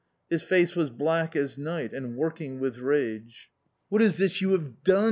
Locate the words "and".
1.93-2.15